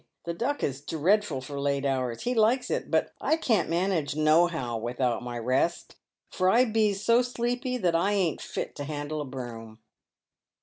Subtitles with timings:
[0.25, 4.75] The Duck is dreadful for late hours— he likes it; but I can't manage nohow
[4.77, 5.95] without my rest,
[6.31, 9.77] for I bees so sleepy that I ain't fit to handle a broom."